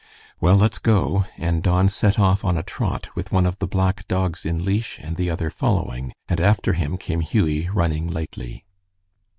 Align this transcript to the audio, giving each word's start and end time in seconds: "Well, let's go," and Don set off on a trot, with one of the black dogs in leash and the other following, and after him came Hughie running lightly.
"Well, 0.39 0.55
let's 0.55 0.79
go," 0.79 1.27
and 1.37 1.61
Don 1.61 1.87
set 1.87 2.17
off 2.17 2.43
on 2.43 2.57
a 2.57 2.63
trot, 2.63 3.09
with 3.15 3.31
one 3.31 3.45
of 3.45 3.59
the 3.59 3.67
black 3.67 4.07
dogs 4.07 4.47
in 4.47 4.65
leash 4.65 4.97
and 4.97 5.15
the 5.15 5.29
other 5.29 5.51
following, 5.51 6.11
and 6.27 6.41
after 6.41 6.73
him 6.73 6.97
came 6.97 7.19
Hughie 7.19 7.69
running 7.69 8.07
lightly. 8.07 8.65